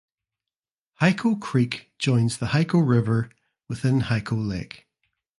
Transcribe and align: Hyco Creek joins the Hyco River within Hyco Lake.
Hyco 0.99 1.39
Creek 1.39 1.91
joins 1.99 2.39
the 2.39 2.47
Hyco 2.47 2.79
River 2.81 3.29
within 3.67 4.01
Hyco 4.01 4.31
Lake. 4.35 4.87